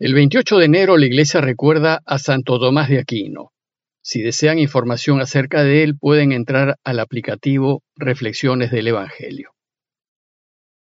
El 0.00 0.12
28 0.12 0.58
de 0.58 0.64
enero 0.64 0.96
la 0.96 1.06
iglesia 1.06 1.40
recuerda 1.40 2.02
a 2.04 2.18
Santo 2.18 2.58
Tomás 2.58 2.88
de 2.88 2.98
Aquino. 2.98 3.52
Si 4.02 4.22
desean 4.22 4.58
información 4.58 5.20
acerca 5.20 5.62
de 5.62 5.84
él, 5.84 5.96
pueden 5.96 6.32
entrar 6.32 6.78
al 6.82 6.98
aplicativo 6.98 7.84
Reflexiones 7.94 8.72
del 8.72 8.88
Evangelio. 8.88 9.52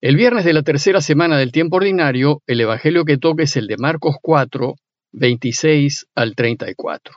El 0.01 0.15
viernes 0.15 0.45
de 0.45 0.53
la 0.53 0.63
tercera 0.63 1.01
semana 1.01 1.37
del 1.37 1.51
tiempo 1.51 1.79
ordinario, 1.79 2.41
el 2.47 2.61
Evangelio 2.61 3.05
que 3.05 3.19
toca 3.19 3.43
es 3.43 3.57
el 3.57 3.67
de 3.67 3.79
Marcos 3.79 4.15
4, 4.23 4.77
26 5.11 6.07
al 6.15 6.37
34. 6.37 7.17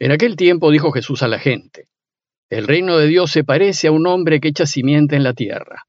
En 0.00 0.10
aquel 0.10 0.34
tiempo 0.34 0.72
dijo 0.72 0.90
Jesús 0.90 1.22
a 1.22 1.28
la 1.28 1.38
gente, 1.38 1.86
El 2.50 2.66
reino 2.66 2.98
de 2.98 3.06
Dios 3.06 3.30
se 3.30 3.44
parece 3.44 3.86
a 3.86 3.92
un 3.92 4.08
hombre 4.08 4.40
que 4.40 4.48
echa 4.48 4.66
simiente 4.66 5.14
en 5.14 5.22
la 5.22 5.34
tierra. 5.34 5.84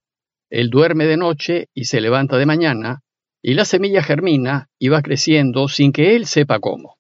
Él 0.52 0.70
duerme 0.70 1.06
de 1.06 1.18
noche 1.18 1.70
y 1.74 1.86
se 1.86 2.02
levanta 2.02 2.38
de 2.38 2.46
mañana, 2.46 3.02
y 3.48 3.54
la 3.54 3.64
semilla 3.64 4.04
germina 4.04 4.70
y 4.78 4.90
va 4.90 5.02
creciendo 5.02 5.70
sin 5.70 5.94
que 5.94 6.18
él 6.18 6.26
sepa 6.26 6.60
cómo. 6.60 6.98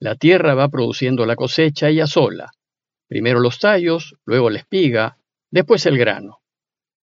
La 0.00 0.14
tierra 0.16 0.54
va 0.54 0.70
produciendo 0.70 1.26
la 1.26 1.36
cosecha 1.36 1.90
ella 1.90 2.06
sola, 2.06 2.52
primero 3.06 3.38
los 3.38 3.58
tallos, 3.58 4.14
luego 4.24 4.48
la 4.48 4.60
espiga, 4.60 5.18
después 5.50 5.84
el 5.84 5.98
grano 5.98 6.38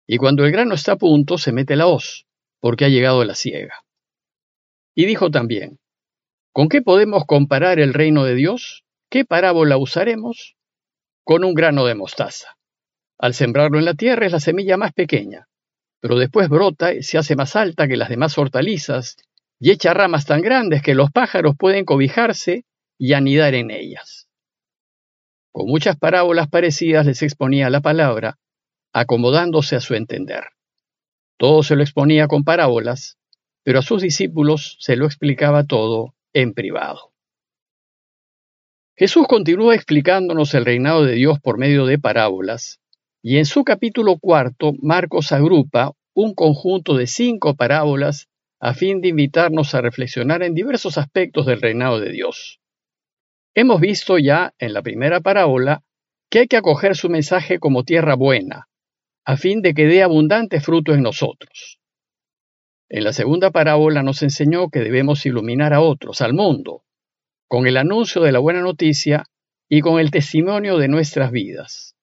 y 0.07 0.15
cuando 0.15 0.45
el 0.45 0.53
grano 0.53 0.73
está 0.75 0.93
a 0.93 0.95
punto 0.95 1.37
se 1.37 1.51
mete 1.51 1.75
la 1.75 1.87
hoz, 1.87 2.25
porque 2.61 2.85
ha 2.85 2.89
llegado 2.89 3.25
la 3.25 3.35
siega. 3.35 3.83
Y 4.95 5.05
dijo 5.05 5.29
también, 5.29 5.79
¿con 6.53 6.69
qué 6.69 6.81
podemos 6.81 7.25
comparar 7.25 7.79
el 7.79 7.93
reino 7.93 8.23
de 8.23 8.35
Dios? 8.35 8.85
¿Qué 9.09 9.25
parábola 9.25 9.77
usaremos? 9.77 10.55
Con 11.25 11.43
un 11.43 11.53
grano 11.53 11.85
de 11.85 11.95
mostaza. 11.95 12.55
Al 13.17 13.33
sembrarlo 13.33 13.77
en 13.77 13.83
la 13.85 13.95
tierra 13.95 14.25
es 14.25 14.31
la 14.31 14.39
semilla 14.39 14.77
más 14.77 14.93
pequeña, 14.93 15.49
pero 15.99 16.17
después 16.17 16.49
brota 16.49 16.93
y 16.93 17.03
se 17.03 17.17
hace 17.17 17.35
más 17.35 17.55
alta 17.55 17.87
que 17.87 17.97
las 17.97 18.09
demás 18.09 18.37
hortalizas 18.37 19.17
y 19.59 19.71
echa 19.71 19.93
ramas 19.93 20.25
tan 20.25 20.41
grandes 20.41 20.81
que 20.81 20.95
los 20.95 21.11
pájaros 21.11 21.55
pueden 21.57 21.85
cobijarse 21.85 22.65
y 22.97 23.13
anidar 23.13 23.55
en 23.55 23.71
ellas. 23.71 24.27
Con 25.51 25.67
muchas 25.67 25.97
parábolas 25.97 26.47
parecidas 26.49 27.05
les 27.05 27.23
exponía 27.23 27.69
la 27.69 27.81
palabra, 27.81 28.37
acomodándose 28.93 29.75
a 29.75 29.81
su 29.81 29.95
entender. 29.95 30.43
Todo 31.37 31.63
se 31.63 31.75
lo 31.75 31.81
exponía 31.83 32.27
con 32.27 32.43
parábolas, 32.43 33.17
pero 33.63 33.79
a 33.79 33.81
sus 33.81 34.01
discípulos 34.01 34.77
se 34.79 34.95
lo 34.95 35.05
explicaba 35.05 35.63
todo 35.63 36.15
en 36.33 36.53
privado. 36.53 37.11
Jesús 38.95 39.27
continúa 39.27 39.75
explicándonos 39.75 40.53
el 40.55 40.65
reinado 40.65 41.03
de 41.03 41.13
Dios 41.13 41.39
por 41.39 41.59
medio 41.59 41.85
de 41.85 41.99
parábolas, 41.99 42.79
y 43.21 43.37
en 43.37 43.45
su 43.45 43.63
capítulo 43.63 44.17
cuarto 44.19 44.73
Marcos 44.81 45.31
agrupa 45.31 45.93
un 46.13 46.33
conjunto 46.33 46.95
de 46.95 47.07
cinco 47.07 47.55
parábolas 47.55 48.27
a 48.59 48.73
fin 48.73 49.01
de 49.01 49.09
invitarnos 49.09 49.75
a 49.75 49.81
reflexionar 49.81 50.43
en 50.43 50.53
diversos 50.53 50.97
aspectos 50.97 51.45
del 51.45 51.61
reinado 51.61 51.99
de 51.99 52.11
Dios. 52.11 52.59
Hemos 53.53 53.81
visto 53.81 54.17
ya 54.17 54.53
en 54.59 54.73
la 54.73 54.81
primera 54.81 55.19
parábola 55.21 55.83
que 56.29 56.39
hay 56.39 56.47
que 56.47 56.57
acoger 56.57 56.95
su 56.95 57.09
mensaje 57.09 57.59
como 57.59 57.83
tierra 57.83 58.15
buena, 58.15 58.67
a 59.25 59.37
fin 59.37 59.61
de 59.61 59.73
que 59.73 59.85
dé 59.85 60.03
abundante 60.03 60.59
fruto 60.59 60.93
en 60.93 61.01
nosotros. 61.01 61.79
En 62.89 63.03
la 63.03 63.13
segunda 63.13 63.51
parábola 63.51 64.03
nos 64.03 64.23
enseñó 64.23 64.69
que 64.69 64.79
debemos 64.79 65.25
iluminar 65.25 65.73
a 65.73 65.81
otros, 65.81 66.21
al 66.21 66.33
mundo, 66.33 66.83
con 67.47 67.67
el 67.67 67.77
anuncio 67.77 68.21
de 68.21 68.31
la 68.31 68.39
buena 68.39 68.61
noticia 68.61 69.25
y 69.69 69.81
con 69.81 69.99
el 69.99 70.11
testimonio 70.11 70.77
de 70.77 70.87
nuestras 70.87 71.31
vidas. 71.31 71.96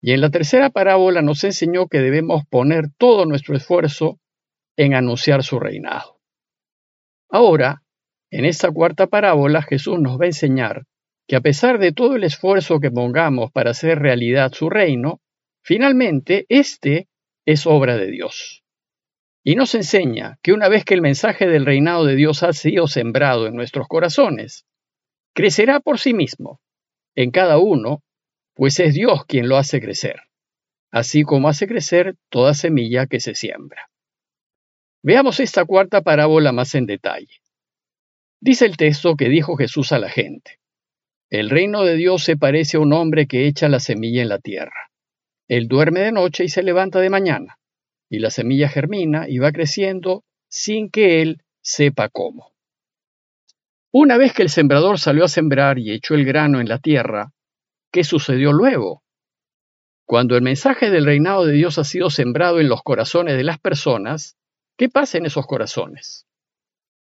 Y 0.00 0.12
en 0.12 0.20
la 0.20 0.30
tercera 0.30 0.70
parábola 0.70 1.22
nos 1.22 1.42
enseñó 1.44 1.86
que 1.88 2.00
debemos 2.00 2.44
poner 2.48 2.86
todo 2.98 3.26
nuestro 3.26 3.56
esfuerzo 3.56 4.18
en 4.76 4.94
anunciar 4.94 5.42
su 5.42 5.58
reinado. 5.58 6.20
Ahora, 7.30 7.82
en 8.30 8.44
esta 8.44 8.70
cuarta 8.70 9.06
parábola, 9.06 9.62
Jesús 9.62 9.98
nos 10.00 10.20
va 10.20 10.24
a 10.24 10.28
enseñar 10.28 10.84
que 11.26 11.36
a 11.36 11.40
pesar 11.40 11.78
de 11.78 11.92
todo 11.92 12.16
el 12.16 12.24
esfuerzo 12.24 12.80
que 12.80 12.90
pongamos 12.90 13.50
para 13.52 13.70
hacer 13.72 13.98
realidad 13.98 14.52
su 14.52 14.70
reino, 14.70 15.20
Finalmente, 15.68 16.46
este 16.48 17.08
es 17.44 17.66
obra 17.66 17.98
de 17.98 18.10
Dios. 18.10 18.64
Y 19.44 19.54
nos 19.54 19.74
enseña 19.74 20.38
que 20.42 20.54
una 20.54 20.70
vez 20.70 20.82
que 20.82 20.94
el 20.94 21.02
mensaje 21.02 21.46
del 21.46 21.66
reinado 21.66 22.06
de 22.06 22.16
Dios 22.16 22.42
ha 22.42 22.54
sido 22.54 22.86
sembrado 22.86 23.46
en 23.46 23.54
nuestros 23.54 23.86
corazones, 23.86 24.64
crecerá 25.34 25.80
por 25.80 25.98
sí 25.98 26.14
mismo, 26.14 26.62
en 27.14 27.30
cada 27.30 27.58
uno, 27.58 28.02
pues 28.58 28.80
es 28.80 28.92
Dios 28.92 29.24
quien 29.24 29.48
lo 29.48 29.56
hace 29.56 29.80
crecer, 29.80 30.22
así 30.90 31.22
como 31.22 31.48
hace 31.48 31.68
crecer 31.68 32.16
toda 32.28 32.54
semilla 32.54 33.06
que 33.06 33.20
se 33.20 33.36
siembra. 33.36 33.88
Veamos 35.00 35.38
esta 35.38 35.64
cuarta 35.64 36.02
parábola 36.02 36.50
más 36.50 36.74
en 36.74 36.84
detalle. 36.84 37.36
Dice 38.40 38.66
el 38.66 38.76
texto 38.76 39.14
que 39.14 39.28
dijo 39.28 39.56
Jesús 39.56 39.92
a 39.92 40.00
la 40.00 40.10
gente, 40.10 40.58
El 41.30 41.50
reino 41.50 41.84
de 41.84 41.94
Dios 41.94 42.24
se 42.24 42.36
parece 42.36 42.78
a 42.78 42.80
un 42.80 42.92
hombre 42.92 43.28
que 43.28 43.46
echa 43.46 43.68
la 43.68 43.78
semilla 43.78 44.22
en 44.22 44.28
la 44.28 44.40
tierra. 44.40 44.90
Él 45.46 45.68
duerme 45.68 46.00
de 46.00 46.10
noche 46.10 46.42
y 46.42 46.48
se 46.48 46.64
levanta 46.64 46.98
de 46.98 47.10
mañana, 47.10 47.60
y 48.10 48.18
la 48.18 48.30
semilla 48.30 48.68
germina 48.68 49.28
y 49.28 49.38
va 49.38 49.52
creciendo 49.52 50.24
sin 50.48 50.90
que 50.90 51.22
él 51.22 51.44
sepa 51.60 52.08
cómo. 52.08 52.54
Una 53.92 54.16
vez 54.16 54.32
que 54.32 54.42
el 54.42 54.50
sembrador 54.50 54.98
salió 54.98 55.26
a 55.26 55.28
sembrar 55.28 55.78
y 55.78 55.92
echó 55.92 56.16
el 56.16 56.24
grano 56.24 56.60
en 56.60 56.68
la 56.68 56.80
tierra, 56.80 57.32
¿qué 57.92 58.04
sucedió 58.04 58.52
luego? 58.52 59.02
Cuando 60.06 60.36
el 60.36 60.42
mensaje 60.42 60.90
del 60.90 61.04
reinado 61.04 61.44
de 61.44 61.52
Dios 61.52 61.78
ha 61.78 61.84
sido 61.84 62.10
sembrado 62.10 62.60
en 62.60 62.68
los 62.68 62.82
corazones 62.82 63.36
de 63.36 63.44
las 63.44 63.58
personas, 63.58 64.36
¿qué 64.76 64.88
pasa 64.88 65.18
en 65.18 65.26
esos 65.26 65.46
corazones? 65.46 66.26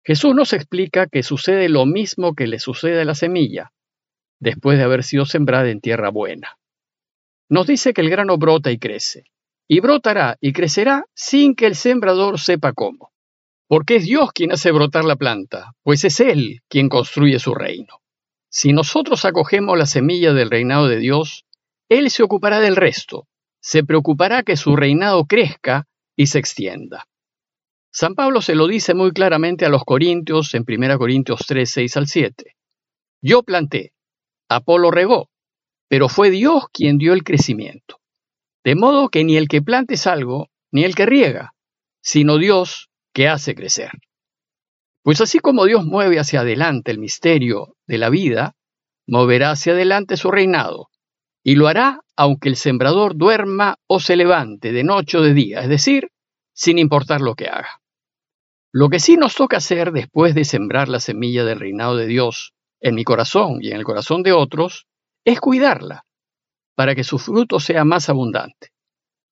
Jesús 0.04 0.36
nos 0.36 0.54
explica 0.54 1.08
que 1.08 1.24
sucede 1.24 1.70
lo 1.70 1.86
mismo 1.86 2.34
que 2.36 2.48
le 2.48 2.60
sucede 2.60 3.02
a 3.02 3.06
la 3.06 3.16
semilla, 3.16 3.72
después 4.40 4.78
de 4.78 4.84
haber 4.84 5.04
sido 5.04 5.26
sembrada 5.26 5.70
en 5.70 5.82
tierra 5.82 6.10
buena 6.10 6.60
nos 7.50 7.66
dice 7.66 7.94
que 7.94 8.02
el 8.02 8.10
grano 8.10 8.38
brota 8.38 8.72
y 8.72 8.78
crece, 8.78 9.26
y 9.68 9.80
brotará 9.80 10.38
y 10.40 10.54
crecerá 10.54 11.06
sin 11.14 11.56
que 11.56 11.66
el 11.66 11.76
sembrador 11.76 12.40
sepa 12.40 12.74
cómo, 12.74 13.12
porque 13.68 13.98
es 13.98 14.06
Dios 14.06 14.32
quien 14.34 14.52
hace 14.52 14.72
brotar 14.72 15.04
la 15.04 15.16
planta, 15.16 15.74
pues 15.84 16.04
es 16.04 16.20
Él 16.20 16.62
quien 16.70 16.90
construye 16.90 17.40
su 17.40 17.56
reino. 17.56 18.02
Si 18.50 18.74
nosotros 18.74 19.26
acogemos 19.26 19.78
la 19.78 19.86
semilla 19.86 20.34
del 20.34 20.50
reinado 20.50 20.88
de 20.88 20.98
Dios, 20.98 21.46
Él 21.88 22.10
se 22.10 22.24
ocupará 22.24 22.60
del 22.60 22.76
resto, 22.76 23.28
se 23.62 23.84
preocupará 23.84 24.44
que 24.44 24.58
su 24.58 24.76
reinado 24.76 25.26
crezca 25.26 25.88
y 26.16 26.28
se 26.28 26.40
extienda. 26.40 27.08
San 27.92 28.16
Pablo 28.16 28.42
se 28.42 28.56
lo 28.56 28.68
dice 28.68 28.94
muy 28.94 29.12
claramente 29.12 29.66
a 29.66 29.70
los 29.70 29.84
Corintios 29.84 30.54
en 30.54 30.64
1 30.68 30.98
Corintios 30.98 31.42
3, 31.48 31.70
6 31.70 31.98
al 31.98 32.08
7. 32.08 32.56
Yo 33.22 33.44
planté, 33.44 33.94
Apolo 34.48 34.92
regó, 34.92 35.30
pero 35.88 36.10
fue 36.10 36.30
Dios 36.30 36.66
quien 36.72 36.98
dio 36.98 37.14
el 37.14 37.24
crecimiento. 37.24 38.00
De 38.64 38.76
modo 38.76 39.10
que 39.10 39.24
ni 39.24 39.38
el 39.38 39.48
que 39.48 39.62
plante 39.62 39.96
es 39.96 40.08
algo, 40.08 40.50
ni 40.72 40.84
el 40.84 40.96
que 40.96 41.06
riega, 41.06 41.56
sino 42.02 42.38
Dios 42.38 42.90
que 43.14 43.28
hace 43.28 43.56
crecer. 43.56 43.92
Pues 45.04 45.22
así 45.22 45.40
como 45.40 45.66
Dios 45.66 45.86
mueve 45.86 46.20
hacia 46.20 46.42
adelante 46.42 46.92
el 46.92 47.00
misterio 47.00 47.76
de 47.88 47.98
la 47.98 48.10
vida, 48.10 48.56
moverá 49.08 49.52
hacia 49.52 49.74
adelante 49.74 50.18
su 50.18 50.30
reinado, 50.30 50.90
y 51.44 51.56
lo 51.56 51.68
hará 51.68 52.02
aunque 52.16 52.50
el 52.50 52.58
sembrador 52.58 53.16
duerma 53.16 53.78
o 53.88 54.02
se 54.02 54.18
levante 54.18 54.74
de 54.74 54.84
noche 54.84 55.18
o 55.18 55.22
de 55.22 55.34
día, 55.34 55.62
es 55.62 55.70
decir, 55.70 56.10
sin 56.54 56.78
importar 56.78 57.22
lo 57.22 57.36
que 57.36 57.48
haga. 57.48 57.82
Lo 58.74 58.90
que 58.90 59.00
sí 59.00 59.16
nos 59.16 59.36
toca 59.36 59.58
hacer 59.58 59.94
después 59.94 60.36
de 60.36 60.44
sembrar 60.44 60.90
la 60.90 61.00
semilla 61.00 61.46
del 61.46 61.60
reinado 61.60 61.96
de 61.96 62.08
Dios 62.08 62.54
en 62.82 62.96
mi 62.96 63.04
corazón 63.04 63.60
y 63.62 63.70
en 63.70 63.78
el 63.78 63.84
corazón 63.84 64.22
de 64.22 64.34
otros, 64.34 64.86
es 65.26 65.40
cuidarla, 65.40 66.06
para 66.76 66.94
que 66.94 67.04
su 67.04 67.20
fruto 67.20 67.60
sea 67.60 67.84
más 67.84 68.10
abundante. 68.10 68.72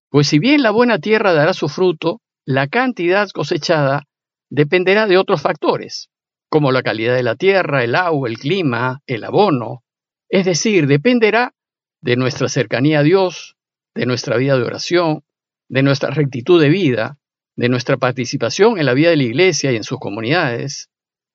Pues 0.10 0.28
si 0.28 0.40
bien 0.40 0.64
la 0.64 0.72
buena 0.72 1.00
tierra 1.00 1.34
dará 1.34 1.54
su 1.54 1.70
fruto, 1.70 2.22
la 2.46 2.68
cantidad 2.68 3.30
cosechada 3.30 4.06
dependerá 4.50 5.08
de 5.08 5.18
otros 5.18 5.42
factores, 5.42 6.10
como 6.50 6.72
la 6.72 6.84
calidad 6.84 7.16
de 7.16 7.24
la 7.24 7.36
tierra, 7.36 7.84
el 7.84 7.96
agua, 7.96 8.30
el 8.30 8.38
clima, 8.38 9.02
el 9.06 9.24
abono, 9.24 9.84
es 10.30 10.46
decir, 10.46 10.88
dependerá 10.88 11.54
de 12.02 12.16
nuestra 12.16 12.50
cercanía 12.50 13.00
a 13.00 13.04
Dios, 13.04 13.56
de 13.96 14.06
nuestra 14.06 14.38
vida 14.38 14.58
de 14.58 14.64
oración, 14.64 15.24
de 15.70 15.84
nuestra 15.84 16.12
rectitud 16.12 16.62
de 16.62 16.70
vida, 16.70 17.18
de 17.56 17.70
nuestra 17.70 17.98
participación 17.98 18.78
en 18.78 18.86
la 18.86 18.94
vida 18.94 19.10
de 19.10 19.18
la 19.18 19.24
iglesia 19.24 19.72
y 19.72 19.76
en 19.76 19.84
sus 19.84 20.00
comunidades, 20.00 20.90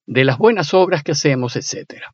de 0.07 0.25
las 0.25 0.39
buenas 0.39 0.73
obras 0.75 1.03
que 1.03 1.13
hacemos, 1.13 1.57
etc. 1.57 2.05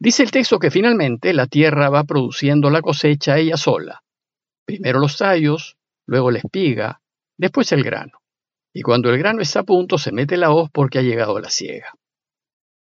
Dice 0.00 0.22
el 0.22 0.30
texto 0.30 0.58
que 0.58 0.70
finalmente 0.70 1.32
la 1.32 1.46
tierra 1.46 1.90
va 1.90 2.04
produciendo 2.04 2.70
la 2.70 2.82
cosecha 2.82 3.38
ella 3.38 3.56
sola. 3.56 4.02
Primero 4.64 5.00
los 5.00 5.18
tallos, 5.18 5.76
luego 6.06 6.30
la 6.30 6.38
espiga, 6.38 7.00
después 7.36 7.70
el 7.72 7.82
grano. 7.82 8.20
Y 8.72 8.82
cuando 8.82 9.10
el 9.10 9.18
grano 9.18 9.40
está 9.40 9.60
a 9.60 9.64
punto 9.64 9.98
se 9.98 10.12
mete 10.12 10.36
la 10.36 10.50
hoz 10.50 10.70
porque 10.72 10.98
ha 10.98 11.02
llegado 11.02 11.38
la 11.40 11.50
siega. 11.50 11.92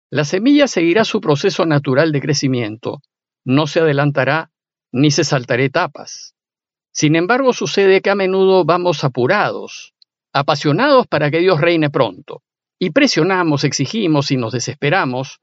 La 0.09 0.25
semilla 0.25 0.67
seguirá 0.67 1.05
su 1.05 1.21
proceso 1.21 1.65
natural 1.65 2.11
de 2.11 2.21
crecimiento, 2.21 3.01
no 3.45 3.67
se 3.67 3.79
adelantará 3.79 4.51
ni 4.91 5.11
se 5.11 5.23
saltará 5.23 5.63
etapas. 5.63 6.35
Sin 6.91 7.15
embargo, 7.15 7.53
sucede 7.53 8.01
que 8.01 8.11
a 8.11 8.15
menudo 8.15 8.63
vamos 8.63 9.03
apurados, 9.03 9.95
apasionados 10.31 11.07
para 11.07 11.31
que 11.31 11.39
Dios 11.39 11.59
reine 11.59 11.89
pronto, 11.89 12.43
y 12.79 12.91
presionamos, 12.91 13.63
exigimos 13.63 14.29
y 14.29 14.37
nos 14.37 14.53
desesperamos 14.53 15.39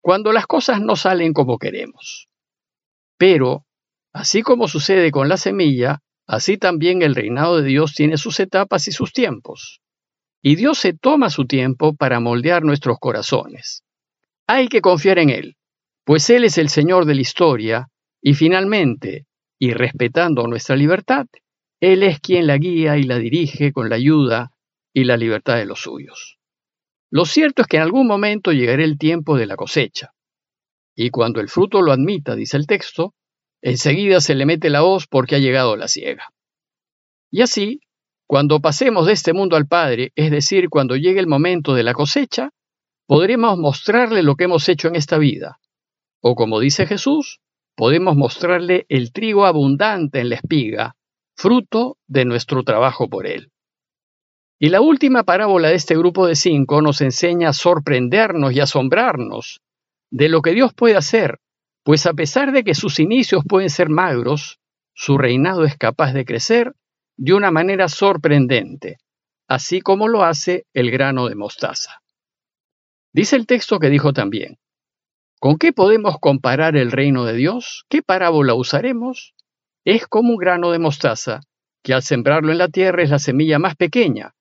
cuando 0.00 0.32
las 0.32 0.46
cosas 0.46 0.80
no 0.80 0.96
salen 0.96 1.32
como 1.32 1.58
queremos. 1.58 2.28
Pero, 3.18 3.66
así 4.12 4.42
como 4.42 4.68
sucede 4.68 5.10
con 5.10 5.28
la 5.28 5.36
semilla, 5.36 6.00
así 6.26 6.58
también 6.58 7.02
el 7.02 7.14
reinado 7.14 7.60
de 7.60 7.68
Dios 7.68 7.94
tiene 7.94 8.16
sus 8.16 8.40
etapas 8.40 8.88
y 8.88 8.92
sus 8.92 9.12
tiempos. 9.12 9.80
Y 10.42 10.56
Dios 10.56 10.78
se 10.78 10.92
toma 10.92 11.30
su 11.30 11.46
tiempo 11.46 11.94
para 11.94 12.20
moldear 12.20 12.62
nuestros 12.62 12.98
corazones. 12.98 13.82
Hay 14.46 14.68
que 14.68 14.80
confiar 14.80 15.18
en 15.18 15.30
Él, 15.30 15.56
pues 16.04 16.30
Él 16.30 16.44
es 16.44 16.58
el 16.58 16.68
Señor 16.68 17.04
de 17.04 17.14
la 17.14 17.20
historia, 17.20 17.88
y 18.22 18.34
finalmente, 18.34 19.26
y 19.58 19.72
respetando 19.72 20.46
nuestra 20.46 20.76
libertad, 20.76 21.26
Él 21.80 22.02
es 22.02 22.20
quien 22.20 22.46
la 22.46 22.58
guía 22.58 22.96
y 22.96 23.02
la 23.02 23.18
dirige 23.18 23.72
con 23.72 23.88
la 23.88 23.96
ayuda 23.96 24.52
y 24.92 25.04
la 25.04 25.16
libertad 25.16 25.56
de 25.56 25.66
los 25.66 25.80
suyos. 25.80 26.38
Lo 27.10 27.24
cierto 27.24 27.62
es 27.62 27.68
que 27.68 27.76
en 27.76 27.82
algún 27.82 28.06
momento 28.06 28.52
llegará 28.52 28.84
el 28.84 28.98
tiempo 28.98 29.36
de 29.36 29.46
la 29.46 29.56
cosecha, 29.56 30.12
y 30.94 31.10
cuando 31.10 31.40
el 31.40 31.48
fruto 31.48 31.82
lo 31.82 31.92
admita, 31.92 32.34
dice 32.34 32.56
el 32.56 32.66
texto, 32.66 33.14
enseguida 33.66 34.20
se 34.20 34.36
le 34.36 34.46
mete 34.46 34.70
la 34.70 34.84
hoz 34.84 35.08
porque 35.08 35.34
ha 35.34 35.38
llegado 35.40 35.76
la 35.76 35.88
siega. 35.88 36.32
Y 37.32 37.42
así, 37.42 37.80
cuando 38.28 38.60
pasemos 38.60 39.06
de 39.06 39.12
este 39.12 39.32
mundo 39.32 39.56
al 39.56 39.66
Padre, 39.66 40.12
es 40.14 40.30
decir, 40.30 40.68
cuando 40.68 40.94
llegue 40.94 41.18
el 41.18 41.26
momento 41.26 41.74
de 41.74 41.82
la 41.82 41.92
cosecha, 41.92 42.50
podremos 43.08 43.58
mostrarle 43.58 44.22
lo 44.22 44.36
que 44.36 44.44
hemos 44.44 44.68
hecho 44.68 44.86
en 44.86 44.94
esta 44.94 45.18
vida, 45.18 45.58
o 46.20 46.36
como 46.36 46.60
dice 46.60 46.86
Jesús, 46.86 47.40
podemos 47.74 48.14
mostrarle 48.14 48.86
el 48.88 49.10
trigo 49.10 49.46
abundante 49.46 50.20
en 50.20 50.28
la 50.28 50.36
espiga, 50.36 50.94
fruto 51.36 51.98
de 52.06 52.24
nuestro 52.24 52.62
trabajo 52.62 53.08
por 53.08 53.26
él. 53.26 53.50
Y 54.60 54.68
la 54.68 54.80
última 54.80 55.24
parábola 55.24 55.70
de 55.70 55.74
este 55.74 55.96
grupo 55.96 56.28
de 56.28 56.36
cinco 56.36 56.82
nos 56.82 57.00
enseña 57.00 57.48
a 57.48 57.52
sorprendernos 57.52 58.52
y 58.52 58.60
asombrarnos 58.60 59.60
de 60.12 60.28
lo 60.28 60.40
que 60.40 60.52
Dios 60.52 60.72
puede 60.72 60.96
hacer, 60.96 61.40
pues 61.86 62.04
a 62.06 62.14
pesar 62.14 62.50
de 62.50 62.64
que 62.64 62.74
sus 62.74 62.98
inicios 62.98 63.44
pueden 63.48 63.70
ser 63.70 63.90
magros, 63.90 64.58
su 64.92 65.18
reinado 65.18 65.62
es 65.62 65.76
capaz 65.76 66.12
de 66.14 66.24
crecer 66.24 66.72
de 67.16 67.32
una 67.32 67.52
manera 67.52 67.86
sorprendente, 67.86 68.98
así 69.46 69.80
como 69.80 70.08
lo 70.08 70.24
hace 70.24 70.66
el 70.74 70.90
grano 70.90 71.28
de 71.28 71.36
mostaza. 71.36 72.02
Dice 73.12 73.36
el 73.36 73.46
texto 73.46 73.78
que 73.78 73.88
dijo 73.88 74.12
también, 74.12 74.58
¿Con 75.38 75.58
qué 75.58 75.72
podemos 75.72 76.16
comparar 76.18 76.74
el 76.76 76.90
reino 76.90 77.24
de 77.24 77.34
Dios? 77.34 77.84
¿Qué 77.88 78.02
parábola 78.02 78.54
usaremos? 78.54 79.36
Es 79.84 80.08
como 80.08 80.30
un 80.30 80.38
grano 80.38 80.72
de 80.72 80.80
mostaza, 80.80 81.38
que 81.84 81.94
al 81.94 82.02
sembrarlo 82.02 82.50
en 82.50 82.58
la 82.58 82.68
tierra 82.68 83.04
es 83.04 83.10
la 83.10 83.20
semilla 83.20 83.60
más 83.60 83.76
pequeña, 83.76 84.34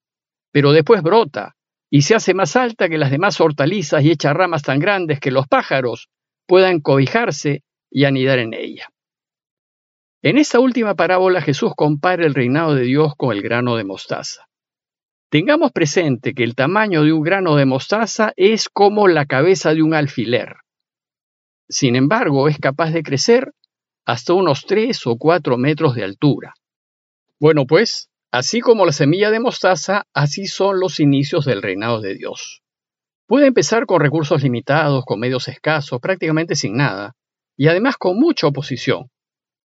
pero 0.52 0.72
después 0.72 1.04
brota 1.04 1.56
y 1.92 2.02
se 2.02 2.16
hace 2.16 2.34
más 2.34 2.56
alta 2.56 2.90
que 2.90 2.98
las 2.98 3.12
demás 3.12 3.40
hortalizas 3.40 4.04
y 4.04 4.10
echa 4.10 4.34
ramas 4.34 4.64
tan 4.64 4.80
grandes 4.80 5.20
que 5.20 5.30
los 5.30 5.48
pájaros 5.48 6.10
puedan 6.48 6.80
cobijarse 6.80 7.64
y 7.90 8.06
anidar 8.06 8.40
en 8.40 8.54
ella. 8.54 8.90
En 10.22 10.38
esta 10.38 10.60
última 10.60 10.96
parábola 10.96 11.42
Jesús 11.42 11.74
compara 11.76 12.26
el 12.26 12.34
reinado 12.34 12.74
de 12.74 12.84
Dios 12.84 13.14
con 13.16 13.36
el 13.36 13.42
grano 13.42 13.76
de 13.76 13.84
mostaza. 13.84 14.48
Tengamos 15.30 15.72
presente 15.72 16.34
que 16.34 16.44
el 16.44 16.56
tamaño 16.56 17.04
de 17.04 17.14
un 17.14 17.22
grano 17.22 17.56
de 17.56 17.66
mostaza 17.66 18.34
es 18.36 18.70
como 18.70 19.08
la 19.08 19.26
cabeza 19.26 19.74
de 19.74 19.84
un 19.84 19.94
alfiler. 19.94 20.56
Sin 21.68 21.96
embargo, 21.96 22.48
es 22.48 22.58
capaz 22.58 22.92
de 22.92 23.04
crecer 23.04 23.52
hasta 24.06 24.34
unos 24.34 24.66
3 24.66 25.08
o 25.08 25.18
4 25.18 25.58
metros 25.58 25.96
de 25.96 26.04
altura. 26.04 26.54
Bueno, 27.40 27.66
pues, 27.66 28.10
así 28.32 28.62
como 28.62 28.86
la 28.86 28.92
semilla 28.92 29.32
de 29.32 29.40
mostaza, 29.40 30.06
así 30.14 30.48
son 30.48 30.80
los 30.80 31.00
inicios 31.00 31.46
del 31.46 31.62
reinado 31.62 32.02
de 32.02 32.16
Dios. 32.16 32.64
Puede 33.28 33.48
empezar 33.48 33.86
con 33.86 34.02
recursos 34.02 34.44
limitados, 34.44 35.04
con 35.04 35.20
medios 35.20 35.48
escasos, 35.48 36.00
prácticamente 36.00 36.56
sin 36.56 36.76
nada, 36.76 37.16
y 37.58 37.68
además 37.68 37.98
con 37.98 38.20
mucha 38.20 38.48
oposición. 38.48 39.10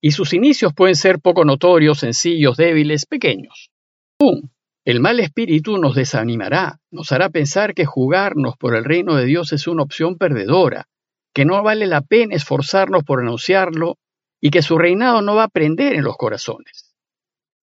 Y 0.00 0.12
sus 0.12 0.32
inicios 0.32 0.72
pueden 0.74 0.96
ser 0.96 1.20
poco 1.20 1.44
notorios, 1.44 1.98
sencillos, 1.98 2.56
débiles, 2.56 3.06
pequeños. 3.06 3.70
¡Pum! 4.16 4.48
El 4.84 5.00
mal 5.00 5.20
espíritu 5.20 5.78
nos 5.78 5.94
desanimará, 5.94 6.80
nos 6.90 7.12
hará 7.12 7.28
pensar 7.28 7.72
que 7.74 7.84
jugarnos 7.84 8.56
por 8.56 8.74
el 8.74 8.84
reino 8.84 9.14
de 9.14 9.26
Dios 9.26 9.52
es 9.52 9.68
una 9.68 9.84
opción 9.84 10.16
perdedora, 10.16 10.88
que 11.32 11.44
no 11.44 11.62
vale 11.62 11.86
la 11.86 12.00
pena 12.00 12.34
esforzarnos 12.34 13.04
por 13.04 13.20
anunciarlo 13.20 13.98
y 14.40 14.50
que 14.50 14.62
su 14.62 14.78
reinado 14.78 15.22
no 15.22 15.36
va 15.36 15.44
a 15.44 15.48
prender 15.48 15.94
en 15.94 16.02
los 16.02 16.16
corazones. 16.16 16.96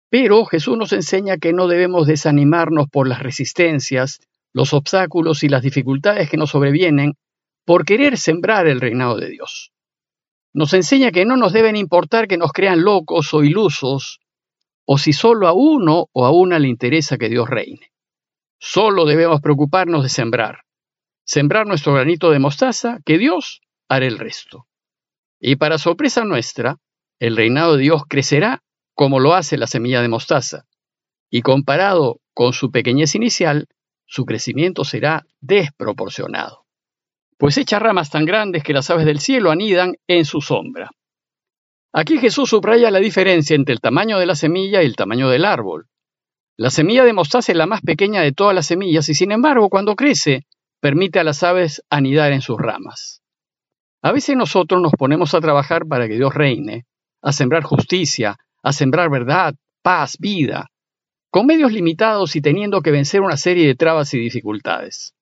Pero 0.09 0.45
Jesús 0.45 0.77
nos 0.77 0.93
enseña 0.93 1.37
que 1.37 1.51
no 1.51 1.67
debemos 1.67 2.07
desanimarnos 2.07 2.87
por 2.89 3.07
las 3.07 3.21
resistencias, 3.21 4.21
los 4.53 4.73
obstáculos 4.73 5.43
y 5.43 5.49
las 5.49 5.61
dificultades 5.61 6.29
que 6.29 6.37
nos 6.37 6.51
sobrevienen 6.51 7.13
por 7.65 7.85
querer 7.85 8.17
sembrar 8.17 8.67
el 8.67 8.81
reinado 8.81 9.17
de 9.17 9.29
Dios. 9.29 9.71
Nos 10.53 10.73
enseña 10.73 11.11
que 11.11 11.25
no 11.25 11.37
nos 11.37 11.53
deben 11.53 11.75
importar 11.75 12.27
que 12.27 12.37
nos 12.37 12.51
crean 12.51 12.83
locos 12.83 13.33
o 13.33 13.43
ilusos, 13.43 14.19
o 14.85 14.97
si 14.97 15.13
solo 15.13 15.47
a 15.47 15.53
uno 15.53 16.07
o 16.11 16.25
a 16.25 16.31
una 16.31 16.59
le 16.59 16.67
interesa 16.67 17.17
que 17.17 17.29
Dios 17.29 17.49
reine. 17.49 17.91
Solo 18.59 19.05
debemos 19.05 19.41
preocuparnos 19.41 20.03
de 20.03 20.09
sembrar 20.09 20.63
sembrar 21.31 21.65
nuestro 21.65 21.93
granito 21.93 22.29
de 22.31 22.39
mostaza, 22.39 22.99
que 23.05 23.17
Dios 23.17 23.61
hará 23.87 24.05
el 24.05 24.19
resto. 24.19 24.67
Y 25.39 25.55
para 25.55 25.77
sorpresa 25.77 26.25
nuestra, 26.25 26.77
el 27.19 27.37
reinado 27.37 27.77
de 27.77 27.83
Dios 27.83 28.03
crecerá 28.05 28.63
como 28.93 29.21
lo 29.21 29.33
hace 29.33 29.57
la 29.57 29.67
semilla 29.67 30.01
de 30.01 30.09
mostaza, 30.09 30.65
y 31.29 31.41
comparado 31.41 32.19
con 32.33 32.51
su 32.51 32.69
pequeñez 32.69 33.15
inicial, 33.15 33.67
su 34.11 34.25
crecimiento 34.25 34.83
será 34.83 35.25
desproporcionado, 35.39 36.65
pues 37.37 37.57
echa 37.57 37.79
ramas 37.79 38.09
tan 38.09 38.25
grandes 38.25 38.61
que 38.61 38.73
las 38.73 38.89
aves 38.89 39.05
del 39.05 39.21
cielo 39.21 39.51
anidan 39.51 39.95
en 40.05 40.25
su 40.25 40.41
sombra. 40.41 40.91
Aquí 41.93 42.17
Jesús 42.17 42.49
subraya 42.49 42.91
la 42.91 42.99
diferencia 42.99 43.55
entre 43.55 43.73
el 43.73 43.79
tamaño 43.79 44.19
de 44.19 44.25
la 44.25 44.35
semilla 44.35 44.83
y 44.83 44.85
el 44.85 44.97
tamaño 44.97 45.29
del 45.29 45.45
árbol. 45.45 45.87
La 46.57 46.71
semilla 46.71 47.05
de 47.05 47.13
mostaza 47.13 47.53
es 47.53 47.57
la 47.57 47.67
más 47.67 47.79
pequeña 47.83 48.19
de 48.19 48.33
todas 48.33 48.53
las 48.53 48.65
semillas 48.65 49.07
y 49.07 49.15
sin 49.15 49.31
embargo 49.31 49.69
cuando 49.69 49.95
crece 49.95 50.45
permite 50.81 51.19
a 51.19 51.23
las 51.23 51.41
aves 51.43 51.81
anidar 51.89 52.33
en 52.33 52.41
sus 52.41 52.59
ramas. 52.59 53.21
A 54.01 54.11
veces 54.11 54.35
nosotros 54.35 54.81
nos 54.81 54.91
ponemos 54.91 55.33
a 55.33 55.39
trabajar 55.39 55.85
para 55.87 56.09
que 56.09 56.17
Dios 56.17 56.33
reine, 56.33 56.85
a 57.21 57.31
sembrar 57.31 57.63
justicia, 57.63 58.35
a 58.61 58.73
sembrar 58.73 59.09
verdad, 59.09 59.55
paz, 59.81 60.17
vida, 60.19 60.69
con 61.31 61.47
medios 61.47 61.71
limitados 61.71 62.35
y 62.35 62.41
teniendo 62.41 62.81
que 62.81 62.91
vencer 62.91 63.21
una 63.21 63.37
serie 63.37 63.65
de 63.65 63.75
trabas 63.75 64.13
y 64.13 64.19
dificultades. 64.19 65.15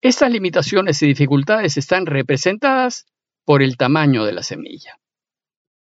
Estas 0.00 0.30
limitaciones 0.30 1.02
y 1.02 1.08
dificultades 1.08 1.76
están 1.76 2.06
representadas 2.06 3.06
por 3.44 3.62
el 3.62 3.76
tamaño 3.76 4.24
de 4.24 4.32
la 4.32 4.42
semilla. 4.42 5.00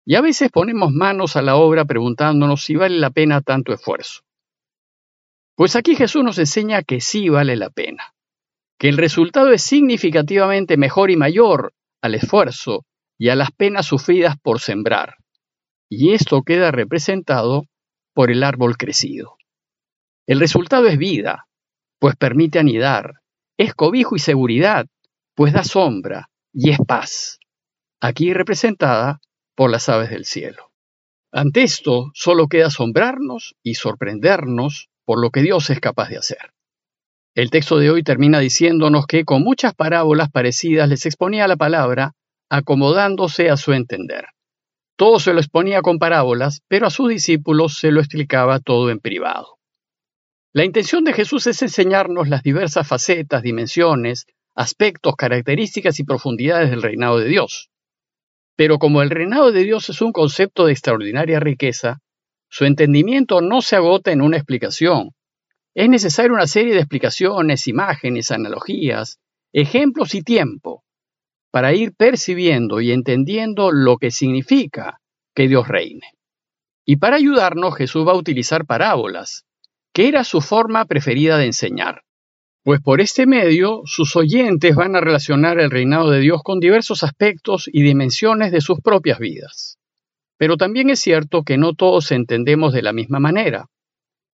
Y 0.04 0.16
a 0.16 0.20
veces 0.20 0.50
ponemos 0.50 0.92
manos 0.92 1.36
a 1.36 1.42
la 1.42 1.56
obra 1.56 1.84
preguntándonos 1.86 2.62
si 2.64 2.76
vale 2.76 2.98
la 2.98 3.10
pena 3.10 3.40
tanto 3.40 3.72
esfuerzo. 3.72 4.20
Pues 5.54 5.74
aquí 5.74 5.96
Jesús 5.96 6.22
nos 6.22 6.38
enseña 6.38 6.82
que 6.82 7.00
sí 7.00 7.30
vale 7.30 7.56
la 7.56 7.70
pena 7.70 8.12
que 8.78 8.88
el 8.88 8.98
resultado 8.98 9.52
es 9.52 9.62
significativamente 9.62 10.76
mejor 10.76 11.10
y 11.10 11.16
mayor 11.16 11.72
al 12.02 12.14
esfuerzo 12.14 12.84
y 13.18 13.30
a 13.30 13.36
las 13.36 13.50
penas 13.50 13.86
sufridas 13.86 14.36
por 14.38 14.60
sembrar. 14.60 15.16
Y 15.88 16.12
esto 16.12 16.42
queda 16.42 16.70
representado 16.70 17.64
por 18.12 18.30
el 18.30 18.42
árbol 18.42 18.76
crecido. 18.76 19.35
El 20.26 20.40
resultado 20.40 20.86
es 20.88 20.98
vida, 20.98 21.46
pues 22.00 22.16
permite 22.16 22.58
anidar, 22.58 23.14
es 23.56 23.74
cobijo 23.74 24.16
y 24.16 24.18
seguridad, 24.18 24.86
pues 25.34 25.52
da 25.52 25.62
sombra, 25.62 26.30
y 26.52 26.70
es 26.70 26.78
paz, 26.86 27.38
aquí 28.00 28.32
representada 28.32 29.20
por 29.54 29.70
las 29.70 29.88
aves 29.88 30.10
del 30.10 30.24
cielo. 30.24 30.72
Ante 31.32 31.62
esto 31.62 32.10
solo 32.14 32.48
queda 32.48 32.66
asombrarnos 32.66 33.54
y 33.62 33.74
sorprendernos 33.74 34.88
por 35.04 35.20
lo 35.20 35.30
que 35.30 35.42
Dios 35.42 35.70
es 35.70 35.78
capaz 35.80 36.08
de 36.08 36.18
hacer. 36.18 36.52
El 37.36 37.50
texto 37.50 37.78
de 37.78 37.90
hoy 37.90 38.02
termina 38.02 38.40
diciéndonos 38.40 39.06
que 39.06 39.24
con 39.24 39.42
muchas 39.42 39.74
parábolas 39.74 40.30
parecidas 40.30 40.88
les 40.88 41.06
exponía 41.06 41.46
la 41.46 41.56
palabra, 41.56 42.14
acomodándose 42.50 43.50
a 43.50 43.56
su 43.56 43.74
entender. 43.74 44.26
Todo 44.96 45.20
se 45.20 45.34
lo 45.34 45.40
exponía 45.40 45.82
con 45.82 45.98
parábolas, 45.98 46.62
pero 46.68 46.86
a 46.86 46.90
sus 46.90 47.10
discípulos 47.10 47.78
se 47.78 47.90
lo 47.90 48.00
explicaba 48.00 48.58
todo 48.58 48.90
en 48.90 48.98
privado. 48.98 49.55
La 50.56 50.64
intención 50.64 51.04
de 51.04 51.12
Jesús 51.12 51.46
es 51.48 51.60
enseñarnos 51.60 52.30
las 52.30 52.42
diversas 52.42 52.88
facetas, 52.88 53.42
dimensiones, 53.42 54.24
aspectos, 54.54 55.14
características 55.14 56.00
y 56.00 56.04
profundidades 56.04 56.70
del 56.70 56.80
reinado 56.80 57.18
de 57.18 57.26
Dios. 57.26 57.68
Pero 58.56 58.78
como 58.78 59.02
el 59.02 59.10
reinado 59.10 59.52
de 59.52 59.64
Dios 59.64 59.90
es 59.90 60.00
un 60.00 60.12
concepto 60.12 60.64
de 60.64 60.72
extraordinaria 60.72 61.40
riqueza, 61.40 61.98
su 62.48 62.64
entendimiento 62.64 63.42
no 63.42 63.60
se 63.60 63.76
agota 63.76 64.12
en 64.12 64.22
una 64.22 64.38
explicación, 64.38 65.10
es 65.74 65.90
necesaria 65.90 66.32
una 66.32 66.46
serie 66.46 66.72
de 66.72 66.80
explicaciones, 66.80 67.68
imágenes, 67.68 68.30
analogías, 68.30 69.20
ejemplos 69.52 70.14
y 70.14 70.22
tiempo 70.22 70.84
para 71.50 71.74
ir 71.74 71.92
percibiendo 71.94 72.80
y 72.80 72.92
entendiendo 72.92 73.72
lo 73.72 73.98
que 73.98 74.10
significa 74.10 75.02
que 75.34 75.48
Dios 75.48 75.68
reine. 75.68 76.14
Y 76.86 76.96
para 76.96 77.16
ayudarnos 77.16 77.76
Jesús 77.76 78.08
va 78.08 78.12
a 78.12 78.16
utilizar 78.16 78.64
parábolas, 78.64 79.45
que 79.96 80.08
era 80.08 80.24
su 80.24 80.42
forma 80.42 80.84
preferida 80.84 81.38
de 81.38 81.46
enseñar, 81.46 82.02
pues 82.62 82.82
por 82.82 83.00
este 83.00 83.24
medio 83.24 83.80
sus 83.86 84.14
oyentes 84.14 84.76
van 84.76 84.94
a 84.94 85.00
relacionar 85.00 85.58
el 85.58 85.70
reinado 85.70 86.10
de 86.10 86.20
Dios 86.20 86.42
con 86.42 86.60
diversos 86.60 87.02
aspectos 87.02 87.70
y 87.72 87.80
dimensiones 87.80 88.52
de 88.52 88.60
sus 88.60 88.78
propias 88.82 89.18
vidas. 89.18 89.78
Pero 90.36 90.58
también 90.58 90.90
es 90.90 91.00
cierto 91.00 91.44
que 91.44 91.56
no 91.56 91.72
todos 91.72 92.12
entendemos 92.12 92.74
de 92.74 92.82
la 92.82 92.92
misma 92.92 93.20
manera. 93.20 93.70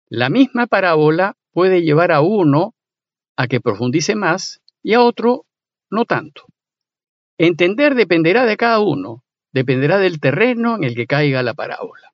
La 0.10 0.30
misma 0.30 0.68
parábola 0.68 1.34
puede 1.52 1.82
llevar 1.82 2.12
a 2.12 2.22
uno 2.22 2.76
a 3.36 3.48
que 3.48 3.60
profundice 3.60 4.14
más 4.14 4.62
y 4.84 4.94
a 4.94 5.02
otro 5.02 5.48
no 5.90 6.06
tanto. 6.06 6.44
Entender 7.40 7.96
dependerá 7.96 8.46
de 8.46 8.58
cada 8.58 8.80
uno, 8.80 9.24
dependerá 9.54 9.98
del 9.98 10.20
terreno 10.20 10.76
en 10.76 10.84
el 10.84 10.94
que 10.94 11.08
caiga 11.08 11.42
la 11.42 11.56
parábola. 11.56 12.14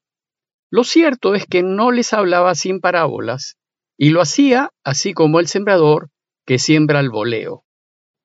Lo 0.75 0.83
cierto 0.83 1.35
es 1.35 1.45
que 1.45 1.61
no 1.61 1.91
les 1.91 2.13
hablaba 2.13 2.55
sin 2.55 2.79
parábolas 2.79 3.57
y 3.95 4.09
lo 4.09 4.21
hacía 4.21 4.71
así 4.83 5.13
como 5.13 5.39
el 5.39 5.45
sembrador 5.45 6.09
que 6.47 6.57
siembra 6.57 6.99
el 6.99 7.11
voleo. 7.11 7.63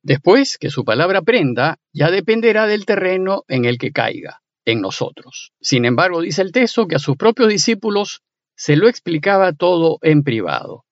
Después 0.03 0.57
que 0.57 0.71
su 0.71 0.83
palabra 0.83 1.21
prenda, 1.21 1.77
ya 1.93 2.11
dependerá 2.11 2.67
del 2.67 2.87
terreno 2.87 3.45
en 3.49 3.67
el 3.67 3.77
que 3.77 3.93
caiga, 3.93 4.41
en 4.65 4.81
nosotros. 4.81 5.53
Sin 5.61 5.85
embargo, 5.85 6.23
dice 6.23 6.41
el 6.41 6.53
texto 6.53 6.89
que 6.89 6.97
a 6.97 6.99
sus 6.99 7.19
propios 7.19 7.51
discípulos 7.51 8.23
se 8.57 8.77
lo 8.77 8.89
explicaba 8.89 9.53
todo 9.53 9.99
en 10.01 10.23
privado. 10.23 10.87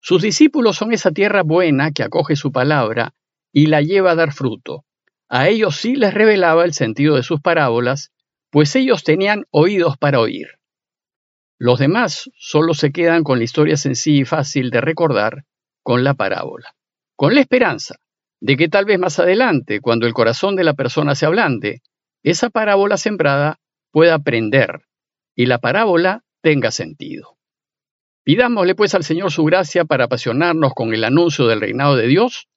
Sus 0.00 0.22
discípulos 0.22 0.76
son 0.76 0.92
esa 0.92 1.10
tierra 1.10 1.42
buena 1.42 1.90
que 1.90 2.04
acoge 2.04 2.36
su 2.36 2.52
palabra 2.52 3.12
y 3.52 3.66
la 3.66 3.82
lleva 3.82 4.12
a 4.12 4.14
dar 4.14 4.32
fruto. 4.32 4.84
A 5.28 5.48
ellos 5.48 5.74
sí 5.74 5.96
les 5.96 6.14
revelaba 6.14 6.64
el 6.64 6.74
sentido 6.74 7.16
de 7.16 7.24
sus 7.24 7.40
parábolas, 7.40 8.12
pues 8.50 8.76
ellos 8.76 9.02
tenían 9.02 9.46
oídos 9.50 9.98
para 9.98 10.20
oír. 10.20 10.61
Los 11.64 11.78
demás 11.78 12.28
solo 12.36 12.74
se 12.74 12.90
quedan 12.90 13.22
con 13.22 13.38
la 13.38 13.44
historia 13.44 13.76
sencilla 13.76 14.22
y 14.22 14.24
fácil 14.24 14.70
de 14.70 14.80
recordar, 14.80 15.44
con 15.84 16.02
la 16.02 16.14
parábola, 16.14 16.74
con 17.14 17.36
la 17.36 17.40
esperanza 17.40 18.00
de 18.40 18.56
que 18.56 18.68
tal 18.68 18.84
vez 18.84 18.98
más 18.98 19.20
adelante, 19.20 19.80
cuando 19.80 20.08
el 20.08 20.12
corazón 20.12 20.56
de 20.56 20.64
la 20.64 20.74
persona 20.74 21.14
se 21.14 21.24
ablande, 21.24 21.80
esa 22.24 22.50
parábola 22.50 22.96
sembrada 22.96 23.60
pueda 23.92 24.14
aprender 24.14 24.86
y 25.36 25.46
la 25.46 25.58
parábola 25.58 26.24
tenga 26.40 26.72
sentido. 26.72 27.38
Pidámosle 28.24 28.74
pues 28.74 28.96
al 28.96 29.04
Señor 29.04 29.30
su 29.30 29.44
gracia 29.44 29.84
para 29.84 30.06
apasionarnos 30.06 30.72
con 30.74 30.92
el 30.92 31.04
anuncio 31.04 31.46
del 31.46 31.60
reinado 31.60 31.94
de 31.94 32.08
Dios 32.08 32.48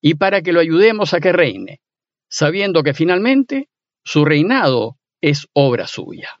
y 0.00 0.14
para 0.14 0.40
que 0.40 0.54
lo 0.54 0.60
ayudemos 0.60 1.12
a 1.12 1.20
que 1.20 1.32
reine, 1.32 1.82
sabiendo 2.30 2.82
que 2.82 2.94
finalmente 2.94 3.68
su 4.02 4.24
reinado 4.24 4.96
es 5.20 5.46
obra 5.52 5.86
suya. 5.86 6.40